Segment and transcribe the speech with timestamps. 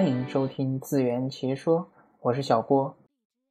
[0.00, 1.90] 欢迎收听自圆其说，
[2.22, 2.96] 我是小郭。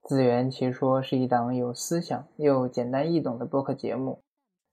[0.02, 4.24] 自圆其说是一档有思想又简单易懂的播客节目，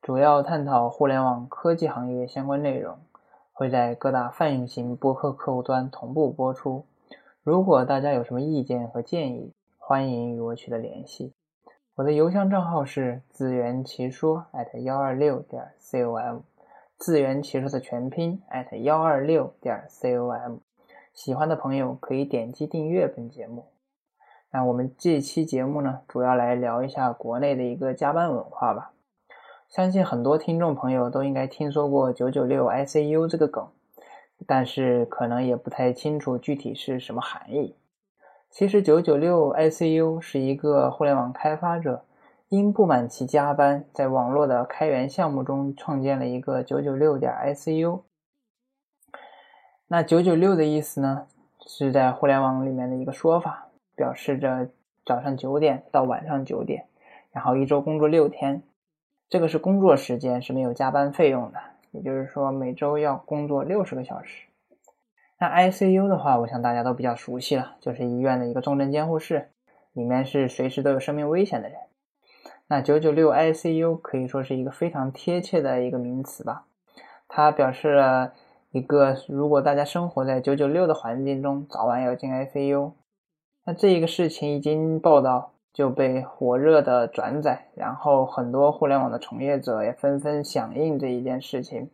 [0.01, 2.97] 主要探讨互联网科技行业相关内容，
[3.53, 6.87] 会在各大泛用型播客客户端同步播出。
[7.43, 11.35] 如果大家有什么意见和建议，欢迎与我取得联系。
[11.97, 16.39] 我的邮箱账号是自圆其说 at 幺二六点 com，
[16.97, 20.57] 自圆其说的全拼 at 幺二六点 com。
[21.17, 23.65] 喜欢的朋友可以点击订阅本节目。
[24.51, 28.93] 那我们这期节目呢，主要来聊一下国内的一个加班文化吧。
[29.67, 33.67] 相信很多听众朋友都应该听说过“九九六 ICU” 这个梗，
[34.47, 37.77] 但是可能也不太清楚具体是什么含义。
[38.51, 42.05] 其实“九九六 ICU” 是一个互联网开发者
[42.51, 48.03] 因不满其加班，在网络的开源项目中创建了一个“九九六点 ICU”。
[49.89, 51.27] 那“九九六”的意思呢，
[51.67, 53.65] 是在互联网里面的一个说法。
[53.97, 54.69] 表示着
[55.07, 56.85] 早上九点到晚上九点，
[57.33, 58.63] 然后一周工作六天，
[59.31, 61.59] 这个是工作时间是没有加班费用的，
[61.93, 64.49] 也就是说每周要工作六十个小时。
[65.41, 69.49] 那 ICU 的话，我想大家都比较熟悉了，就是医院的一个重症监护室，
[69.95, 71.79] 里面是随时都有生命危险的人。
[72.67, 76.67] 那九九六 ICU 可以说是一个非常贴切的一个名词吧，
[77.29, 78.35] 它表示了
[78.77, 82.93] 一个如果大家生活在九九六的环境中，早晚要进 ICU。
[83.65, 91.91] 那这一个事情一经报道，就被火热的转载，然后很多互联网的从业者也纷纷响应这一件事情，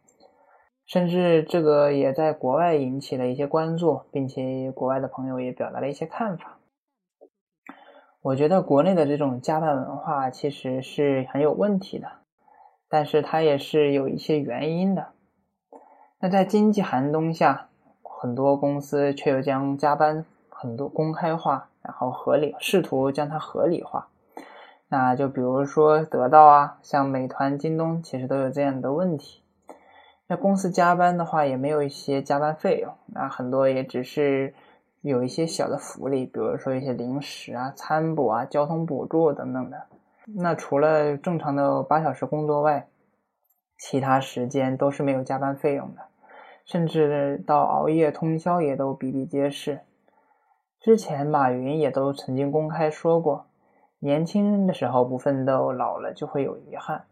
[0.84, 6.58] 甚至这个也在国外引起了一些关注，并且国外的朋友也表达了一些看法。
[8.22, 12.08] 我觉得国内的这种加班文化其实是很有问题的，
[12.88, 15.11] 但是它也是有一些原因的。
[16.22, 17.66] 那在经济寒冬下，
[18.04, 20.24] 很多公司却又将加班。
[20.48, 24.06] 很多公开化，然后合理，试图将它合理化。
[24.86, 29.42] 那就比如说得到啊，像美团、京东，其实都有这样的问题。
[30.28, 34.54] 那公司加班的话，也没有一些加班费用，那很多也只是
[35.00, 39.86] 有一些小的福利，比如说一些零食啊、餐补啊、交通补助等等的。
[40.36, 42.86] 那除了正常的八小时工作外，
[43.76, 46.02] 其他时间都是没有加班费用的，
[46.64, 49.80] 甚至到熬夜通宵也都比比皆是。
[50.80, 53.46] 之前马云也都曾经公开说过，
[54.00, 57.04] 年轻的时候不奋斗，老了就会有遗憾。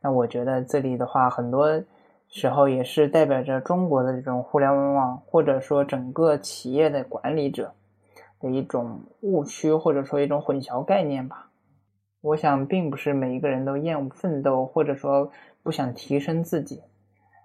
[0.00, 1.82] 那我觉得这里的话，很多
[2.28, 7.74] 时候也是代表着中国的这种互联网或者说整个企业的管理者
[8.40, 11.50] 的一种误区，或者说一种混淆概念吧。
[12.22, 15.30] 我想，并不是每一个人都厌恶奋斗，或者说
[15.62, 16.82] 不想提升自己，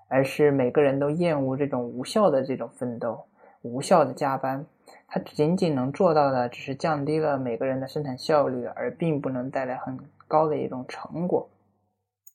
[0.09, 3.27] 而是每个人都厌恶这种无效的这种奋斗，
[3.61, 4.65] 无效的加班。
[5.07, 9.97] 它仅仅能做到的，只是降低了每个人的生产效率，而并不能带来很
[10.27, 11.49] 高的一种成果，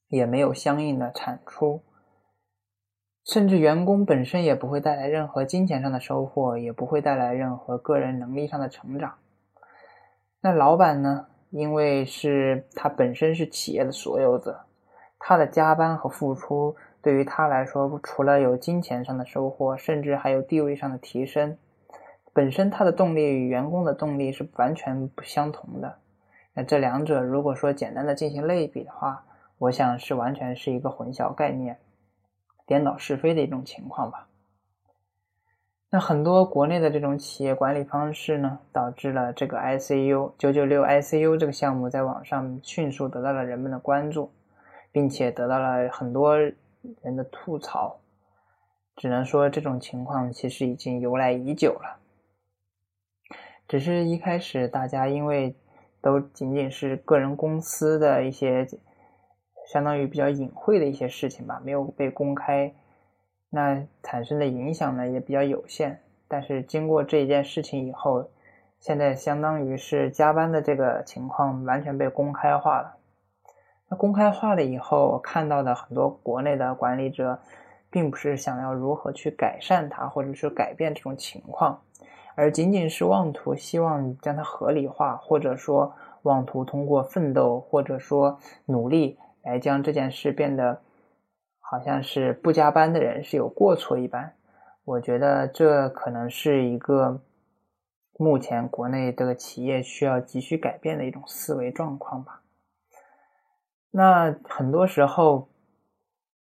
[0.08, 1.82] 也没有相应的产出，
[3.24, 9.14] 甚至员工本身也不会带来任何金钱上的收获，也不会带来任何个人能力上的成长。
[10.40, 11.26] 那老板呢？
[11.50, 14.64] 因为是他本身是企业的所有者，
[15.20, 16.74] 他的加班和付出
[17.04, 21.58] 对于他来说，除了有金钱上的收获，甚至还有地位上的提升。
[22.32, 25.98] 本身他的动力与员工的动力是完全不相同的，
[26.54, 29.22] 那这两者如果说简单的进行类比的话，
[29.58, 31.76] 我想是完全是一个混淆概念、
[32.66, 34.26] 颠倒是非的一种情况吧。
[35.90, 44.32] 那很多国内的这种企业管理方式呢，导致了这个 ICU 九九六 ICU 这个项目在网上迅速得到了人们的关注，
[44.90, 46.36] 并且得到了很多
[47.02, 48.00] 人的吐槽。
[48.96, 51.98] 只能说这种情况其实已经由来已久了。
[53.66, 55.56] 只是一开始，大家因为
[56.00, 58.66] 都仅仅是个人公司的一些
[59.66, 62.72] 相当于比较隐晦的一些事情吧，没有被公开，
[63.50, 66.00] 那产生的影响呢也比较有限。
[66.28, 68.30] 但是经过这一件事情以后，
[68.78, 72.96] 现在相当于是加班的这个情况完全被公开化了。
[73.88, 77.38] 那公开化了以后，我看到的很多国内的管理者，
[77.90, 81.80] 并不是想要如何去改善它，或者是改变这种情况。
[82.34, 90.80] 而仅仅是妄图希望将它合理化，或者说妄图通过奋斗或者说努力来将这件事变得
[91.60, 94.32] 好像是不加班的人是有过错一般，
[94.84, 97.20] 我觉得这可能是一个
[98.18, 102.40] 目前国内的企业需要急需改变的一种思维状况吧。
[103.96, 105.48] 那很多时候，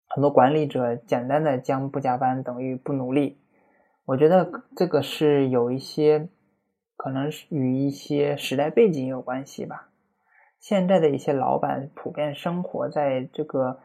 [0.06, 3.38] 很多管理者简单的将不加班等于不努力。
[4.06, 6.30] 我觉得这个是有一些，
[6.96, 9.90] 可能是与一些时代背景有关系吧。
[10.58, 13.78] 现在的一些老板普遍生活在这个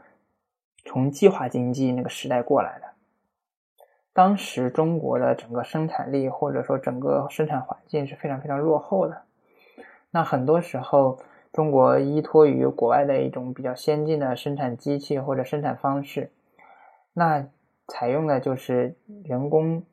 [0.85, 2.85] 从计划经济那个时代过来的，
[4.13, 9.23] 当时中国的整个生产力或者说整个生产环境是非常非常落后的。
[10.12, 11.19] 那很多时候，
[11.51, 16.31] 中国依托于国外的一种比较先进的生产机器或者生产方式，
[17.13, 17.48] 那
[17.88, 19.84] 采用的就是人工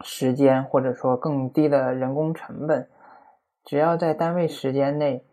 [0.00, 2.88] 时间或者说更低的人工成本，
[3.64, 5.24] 只要在单位时间内。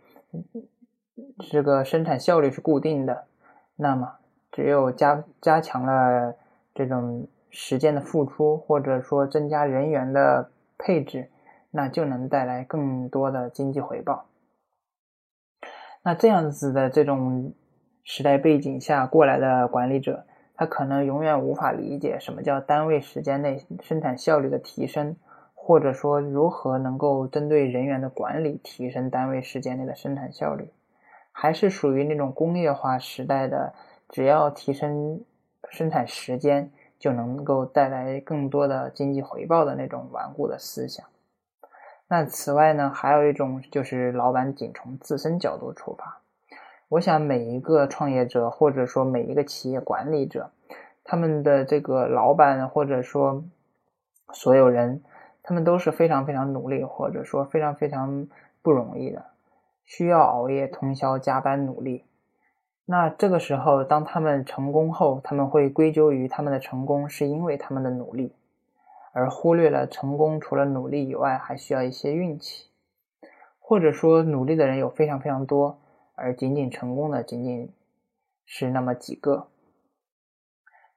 [1.51, 3.25] 这个生产效率是固定的，
[3.75, 4.19] 那么
[4.53, 6.33] 只有加加强了
[6.73, 11.29] 这种时间的付出，或者说增加人员的配置，
[11.71, 14.28] 那就能带来更多的经济回报。
[16.03, 17.53] 那这样子的这种
[18.03, 20.25] 时代背景下过来的管理者，
[20.55, 25.15] 他可能永远无法理解什么叫单位时间内生产效率的提升。
[25.61, 30.67] 或者说，如何能够针对人员的管理提升单位时间内的生产效率，
[31.31, 33.71] 还是属于那种工业化时代的，
[34.09, 35.21] 只要提升
[35.69, 41.05] 生产时间就能够带来更多的经济回报的那种顽固的思想。
[42.09, 46.21] 那此外呢，还有一种就是老板仅从自身角度出发。
[46.89, 50.51] 我想每一个创业者或者说每一个企业管理者，
[51.03, 53.45] 他们的这个老板或者说
[54.33, 55.01] 所有人。
[55.41, 58.27] 他们都是非常非常努力，或者说非常非常
[58.61, 59.25] 不容易的，
[59.83, 62.05] 需要熬夜通宵加班努力。
[62.85, 68.35] 那这个时候，当他们成功后，他们会归咎于他们的成功是因为他们的努力，
[69.13, 72.69] 而忽略了成功除了努力以外，还需要一些运气，
[73.59, 75.79] 或者说努力的人有非常非常多，
[76.15, 77.73] 而仅仅成功的仅仅
[78.45, 79.47] 是那么几个。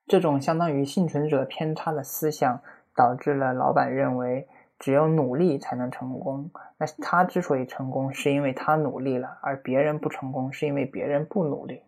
[0.06, 2.60] 这种相当于幸存者偏差的思想。
[2.94, 4.46] 导致了老板认为
[4.78, 6.50] 只有努力才能成功。
[6.76, 11.82] 那他之所以成功，是因为他努力了，而别人不成功，是因为别人不努力。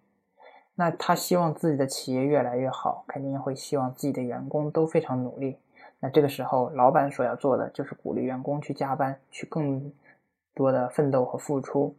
[0.77, 5.59] 那他希望自己的企业越来越好，肯定会希望自己的员工都非常努力。
[6.05, 9.91] 那这个时候，老板所要做的就是鼓励员工去加班，去更
[10.53, 11.97] 多的奋斗和付出。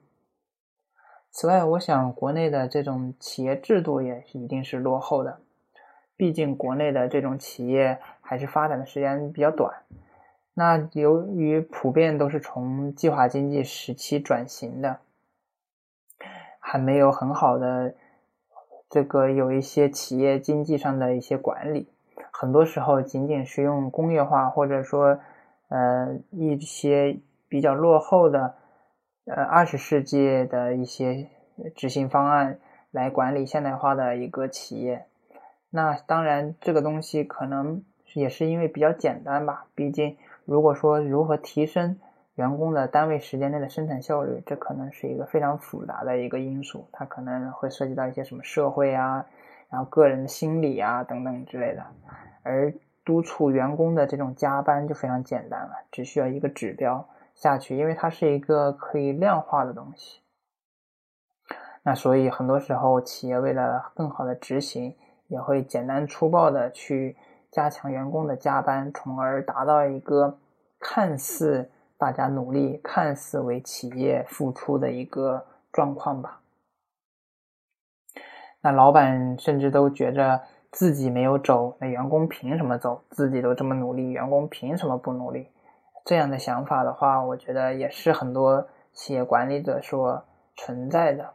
[1.31, 5.39] 此外，我想国内的这种企业制度也是一定是落后的。
[6.15, 9.73] 毕竟国内的这种企业还是发展的时间比较短，
[10.53, 14.99] 那由于普遍都是从计划经济时期转型的，
[16.59, 17.95] 还没有很好的
[18.87, 21.89] 这个有一些企业经济上的一些管理，
[22.31, 25.19] 很多时候仅仅是用工业化或者说
[25.69, 27.17] 呃一些
[27.47, 28.55] 比较落后的
[29.25, 31.27] 呃二十世纪的一些
[31.75, 32.59] 执行方案
[32.91, 35.05] 来管理现代化的一个企业。
[35.69, 37.83] 那当然，这个东西可能
[38.13, 39.65] 也是因为比较简单吧。
[39.75, 40.15] 毕竟，
[40.45, 41.99] 如果说如何提升
[42.35, 49.25] 员工的单位时间内的生产效率，这可能是一个非常复杂的一个因素，它可能会涉及到一些什么社会啊，
[49.75, 51.85] 然后个人的心理啊等等之类的。
[52.43, 52.73] 而
[53.03, 57.05] 督促员工的这种加班就非常简单了，只需要一个指标
[57.35, 60.21] 下去，因为它是一个可以量化的东西。
[61.83, 64.95] 那所以很多时候，企业为了更好的执行。
[65.27, 67.17] 也会简单粗暴的去
[67.49, 70.37] 加强员工的加班，从而达到一个
[70.79, 76.39] 看似大家努力、看似为企业付出的一个状况吧。
[78.65, 80.41] 那老板甚至都觉着
[80.71, 82.99] 自己没有走，那员工凭什么走？
[83.11, 85.49] 自己都这么努力，员工凭什么不努力？
[86.03, 90.23] 这样的想法的话，我觉得也是很多企业管理者所
[90.55, 91.29] 存在的。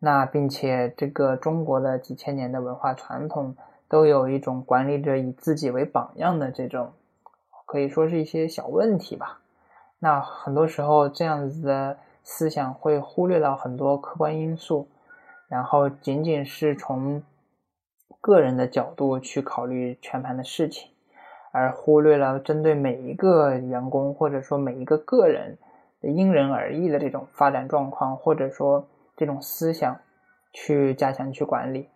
[0.00, 3.54] 那并且这个中国的几千年的文化传统
[3.88, 6.90] 都有一种管理者以自己为榜样的这种，
[7.64, 9.38] 可以说是一些小问题吧。
[10.00, 14.88] 那很多时候这样子的思想会忽略到很多客观因素，
[15.50, 17.22] 然后仅仅是从
[18.22, 20.88] 个人的角度去考虑全盘的事情，
[21.52, 25.58] 而忽略了针对每一个员工或者说每一个个人
[26.00, 28.88] 因人而异的这种发展状况，或者说。
[29.16, 30.00] 这种思想
[30.50, 31.90] 去加强去管理，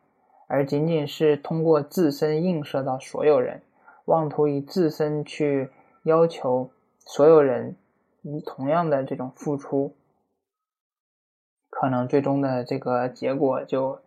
[0.47, 3.63] 而仅仅是通过自身映射到所有人，
[4.05, 5.71] 妄图以自身去
[6.03, 6.69] 要求
[6.99, 7.77] 所有人
[8.21, 9.97] 以同样的这种付出，
[11.75, 14.01] 可能最终的这个结果就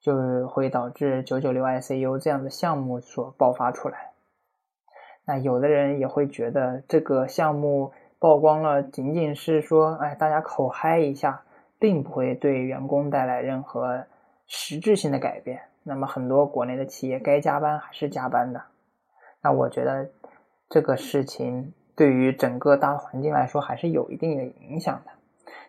[0.00, 4.12] 就会导致九九六 ICU 这样的项目所爆发出来。
[5.24, 11.42] 那有的人也会觉得这个项目曝光了，仅仅是说，哎，大家口嗨一下。
[11.80, 14.04] 并不会对员工带来任何
[14.48, 15.60] 实质性的改变。
[15.84, 18.60] 那么，很多国内的企业该加班还是加班的。
[19.40, 20.10] 那我觉得，
[20.68, 25.12] 这个事情对于整个大环境来说还是有一定的影响的。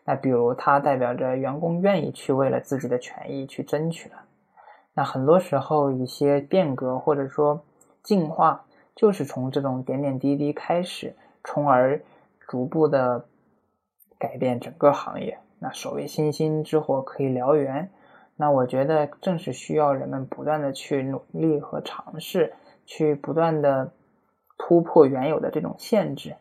[0.06, 4.16] 那比如，它代表着员工愿意去为了自己的权益去争取了。
[4.94, 7.64] 那很多时候，一些变革或者说
[8.04, 12.02] 进化，就是从这种点点滴滴开始，从而
[12.48, 13.26] 逐步的
[14.18, 15.40] 改变整个行业。
[15.60, 17.90] 那所谓星星之火可以燎原，
[18.36, 22.54] 那我觉得正是需要人们不断的去努力和尝试，
[22.86, 23.92] 去不断的
[24.58, 26.36] 突破原有的这种限制，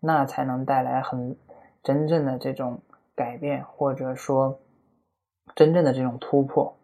[0.00, 1.36] 那才能带来很
[1.82, 2.80] 真正的这种。
[3.14, 4.58] 改变或者说
[5.54, 6.74] 真正的这种突破，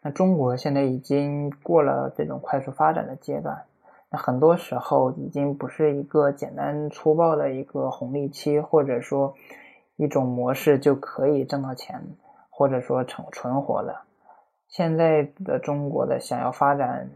[0.00, 3.66] 那中国现在已经过了这种快速发展的阶段，
[4.10, 9.34] 那很多时候已经不是一个简单粗暴的一个红利期，或者说
[9.96, 12.02] 一种模式就可以挣到钱，
[12.48, 14.00] 或者说成存活的。
[14.68, 17.10] 现在的中国的想要发展，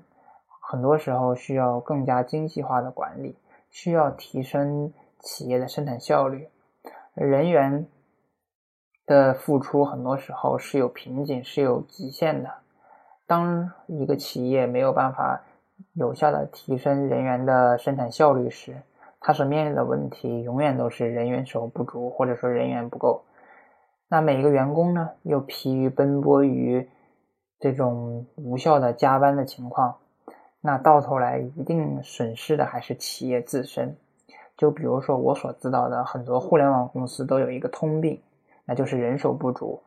[0.60, 3.38] 很多时候需要更加精细化的管理，
[3.70, 6.48] 需要提升企业的生产效率，
[7.14, 7.86] 人员。
[9.06, 12.50] 的付出很多时候是有瓶颈、是有极限的。
[13.26, 15.42] 当一个企业没有办法
[15.92, 18.80] 有效的提升人员的生产效率时，
[19.20, 23.22] 它所面临的问题永远都是人员手不足，或者说人员不够。
[24.08, 26.88] 那每一个员工呢，又疲于奔波于
[27.60, 29.98] 这种无效的加班的情况，
[30.62, 33.98] 那到头来一定损失的还是企业自身。
[34.56, 38.22] 就比如说我所知道的很多互联网公司都有一个通病。
[38.66, 39.82] 那就是人手不足，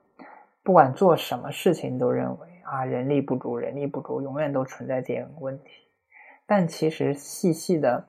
[0.61, 5.71] 不管做什么事情都认为啊人力不足，人力不足，永远都存在这样的问题。
[6.45, 8.05] 但其实细细的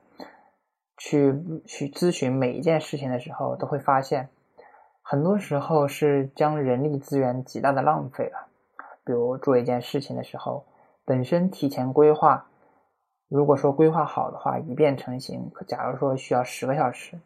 [0.95, 1.33] 去
[1.65, 4.29] 去咨询每一件事情的时候，都会发现，
[5.01, 8.47] 很多时候是将人力资源极大的浪费了。
[9.03, 10.67] 比如做一件事情的时候，
[11.03, 12.45] 本身提前规划，
[13.29, 17.17] 如果说规划好的话，一变成型，假如说需要十个小时，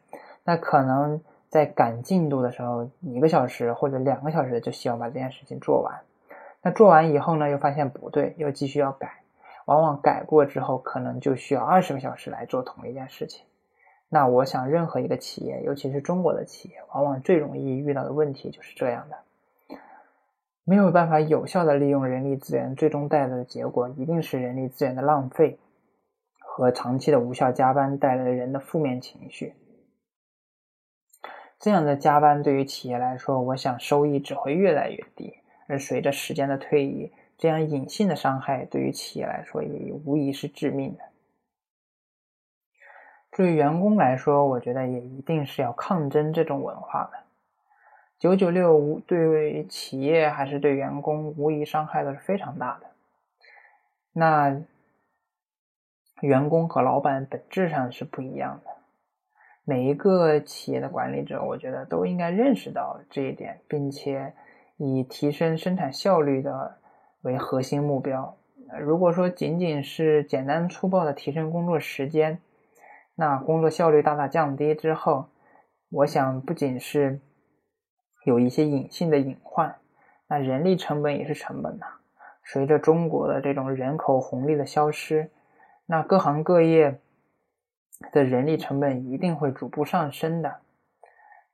[0.43, 1.19] 那可能。
[1.53, 5.93] 在赶进度的时候，一个小时或者两个小时就希望把这件事情做完。
[6.63, 9.19] 那做完以后呢，又发现不对，又继续要改。
[9.65, 13.45] 往往改过之后，可能就需要二十个小时来做同一件事情。
[14.09, 19.77] 那我想，任何一个企业，尤其是中国的企业，往往最容易遇到的问题就是这样的：
[20.63, 25.59] 没有办法有效的利用人力资源，最终带来的结果一定是人力资源的浪费
[26.55, 29.55] 和长期的无效加班带来的人的负面情绪。
[31.59, 35.33] 这样的加班对于企业来说，我想收益只会越来越低。
[35.65, 41.03] 而随着时间的推移，这样隐性的伤害对于企业来说也无疑是致命的。
[43.31, 47.23] 对于员工来说，我觉得也一定是要抗争这种文化的。
[48.19, 49.19] 九九六无对
[49.49, 52.91] 于企业还是对员工，无疑伤害的是非常大的。
[54.11, 54.61] 那
[56.21, 58.71] 员工和老板本质上是不一样的。
[59.65, 64.33] 每一个企业的管理者，我觉得都应该认识到这一点，并且
[64.77, 66.77] 以提升生产效率的
[67.21, 68.37] 为核心目标。
[68.81, 72.39] 如果说仅仅是简单粗暴的提升工作时间，
[73.15, 75.27] 那工作效率大大降低之后，
[75.89, 77.21] 我想不仅是
[78.25, 79.75] 有一些隐性的隐患，
[80.27, 81.85] 那人力成本也是成本呐。
[82.43, 85.29] 随着中国的这种人口红利的消失，
[85.85, 86.99] 那各行各业。
[88.11, 90.59] 的人力成本一定会逐步上升的。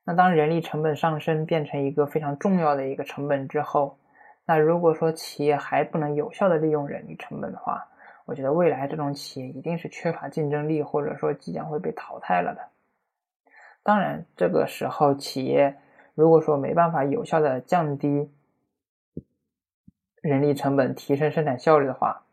[0.02, 3.98] 那当人力成本上升变成一个非常重要的一个成本之后，
[4.46, 7.86] 那如果说企业还不能有效的利用人力成本的话，
[8.24, 12.68] 我觉得未来这种企业一定是缺乏竞争力，或者说即将会被淘汰了的。
[13.84, 15.76] 当然，这个时候企业
[16.14, 18.32] 如果说没办法有效的降低
[20.20, 22.24] 人力成本，提升生产效率的话，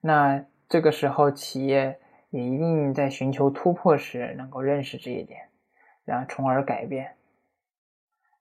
[0.00, 2.00] 那这个时候企业。
[2.30, 5.48] 也一定在寻求突破时能够认识这一点，
[6.04, 7.14] 然后从而改变。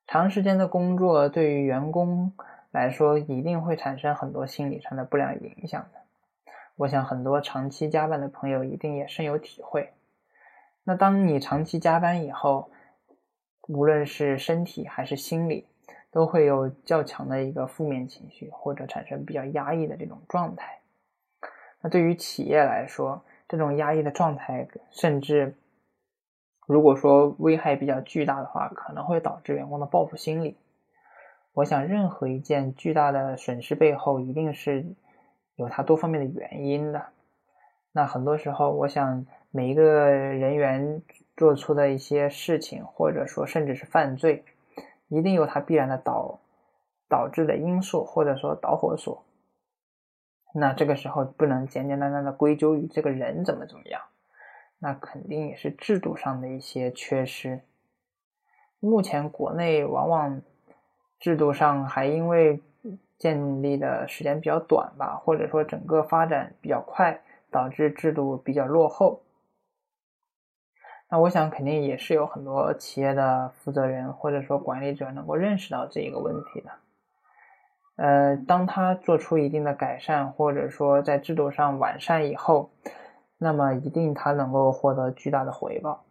[0.05, 2.33] 长时间的工作对于员工
[2.71, 6.01] 来说一定会产生很多心理上的不良影响的。
[6.75, 9.93] 我想很多长期加班的朋友一定也深有体会。
[10.83, 12.69] 那当你长期加班以后，
[13.69, 15.65] 无论是身体还是心理，
[16.11, 20.76] 都会有较强的一个负面情绪，或者产生比较压抑的这种状态。
[21.81, 25.55] 那对于企业来说，这种压抑的状态，甚至
[26.65, 30.57] 如果说危害比较巨大的话，可能会导致员工的报复心理。
[31.53, 34.85] 我想，任何一件巨大的损失背后，一定是
[35.55, 37.05] 有它多方面的原因的。
[37.91, 41.01] 那很多时候，我想每一个人员
[41.35, 44.43] 做出的一些事情，或者说甚至是犯罪，
[45.07, 46.39] 一定有它必然的导
[47.09, 49.23] 导致的因素，或者说导火索。
[50.53, 54.01] 那这个时候不能简简单单的归咎于这个人怎么怎么样，
[54.79, 57.61] 那肯定也是制度上的一些缺失。
[58.79, 60.41] 目前国内往往
[61.19, 62.61] 制度上还因为
[63.17, 69.21] 建立的时间比较短吧，或者说整个发展比较快，导致制度比较落后。
[71.09, 76.71] 那我想肯定也是有很多企业的负责人或者说管理者能够认识到这一个问题的。
[77.97, 82.69] 呃，当他做出一定的改善，或者说在制度上完善以后，
[83.37, 86.05] 那么一定他能够获得巨大的回报。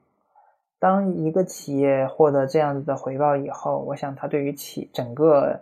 [0.78, 5.60] 当一个企业获得这样子的回报以后，我想它对于企整个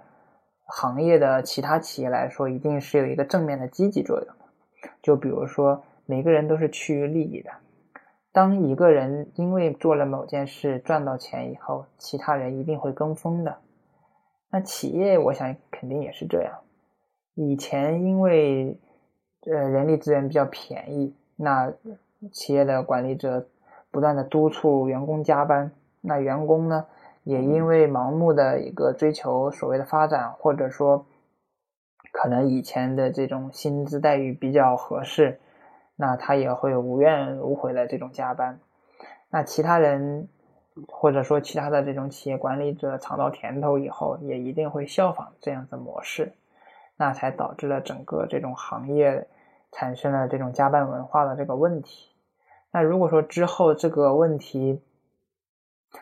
[0.66, 4.44] 行业的其他企业来说，一定是有一个正面的积极作用的。
[5.02, 7.50] 就比如说，每个人都是趋于利益的。
[8.32, 13.58] 当一个人因为做了某件事赚到钱以后，其他人一定会跟风的。
[14.54, 16.60] 那企业，我想肯定也是这样。
[17.34, 18.78] 以前因为
[19.50, 21.72] 呃人力资源比较便宜，那
[22.30, 23.48] 企业的管理者
[23.90, 26.86] 不断的督促员工加班，那员工呢
[27.24, 31.04] 也因为盲目的一个追求所谓的发展，或者说
[32.12, 35.40] 可能以前的这种薪资待遇比较合适。
[35.96, 38.60] 那他也会无怨无悔的这种加班，
[39.30, 40.28] 那其他人
[40.88, 46.32] 或者说其他的这种企业管理者尝到甜头以后，也一定会效仿这样的模式，
[46.96, 49.26] 那才导致了整个这种行业
[49.72, 52.10] 产生了这种加班文化的这个问题。
[52.70, 54.82] 那如果说之后这个问题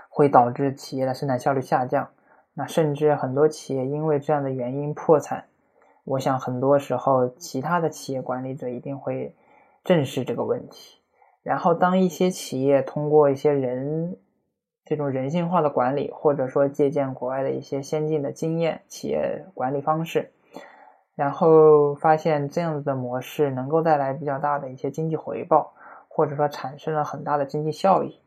[0.08, 2.08] 会导致企业的生产效率下降，
[2.54, 5.44] 那甚至很多企业因为这样的原因破产，
[6.04, 9.34] 我想很多时候其他的企业管理者一定会。
[9.84, 11.00] 正视这个问题，
[11.42, 14.16] 然后当一些企业通过一些人
[14.84, 20.30] 这种人性化的管理，或者说借鉴国外的一些先进的经验企业管理方式，
[21.14, 25.72] 然后发现这样子的模式能够带来比较大的一些经济回报，
[26.08, 28.20] 或者说产生了很大的经济效益，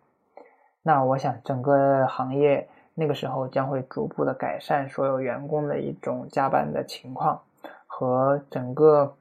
[0.82, 7.42] 那我想整个行业那个时候将会逐步的改善所有员工的一种加班的情况
[7.86, 9.16] 和整个。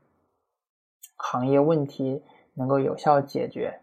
[1.16, 2.22] 行业问题
[2.54, 3.80] 能够有效解决。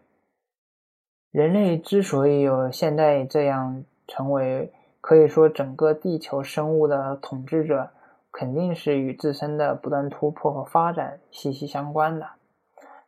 [1.32, 7.88] 人类之所以有现在这样成为可以说整个地球生物的统治者，
[8.30, 12.26] 肯定是与自身的不断突破和发展息息相关的。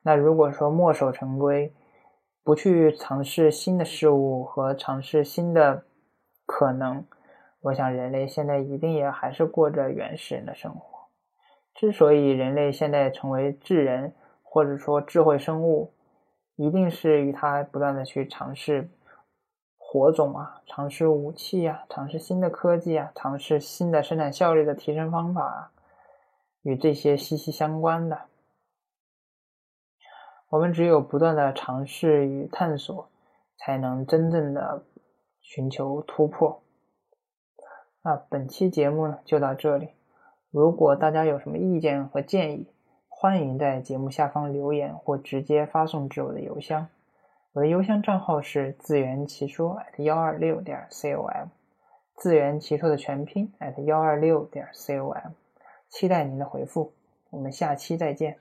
[0.03, 1.75] 那如果说墨守成规，
[2.43, 5.85] 不去尝试新的事物和尝试新的
[6.47, 7.05] 可能，
[7.61, 11.09] 我想人类现在一定也还是过着原始人的生活。
[11.75, 15.93] 之所以人类现在成为智人，或者说智慧生物，
[16.57, 18.89] 一定是与他不断的去尝试
[19.77, 25.73] 火种啊，尝试武器啊，尝试新的科技啊，尝试新的生产效率的提升方法啊，
[26.63, 28.23] 与这些息息相关的。
[30.51, 33.09] 我们只有不断的尝试与探索，
[33.57, 34.85] 才能真正的
[35.41, 36.63] 寻求突破。
[38.03, 39.89] 那本期节目呢，就到这里。
[40.51, 42.69] 如果大家有什么意见和建议，
[43.25, 46.87] 欢迎在节目下方留言或直接发送至我的邮箱。
[47.55, 51.49] 我的邮箱账号是自圆其说幺二六点 com，
[52.17, 55.33] 自圆其说的全拼 at 幺二六点 com。
[55.89, 56.93] 期待您的回复，
[57.31, 58.37] 我们下期再见。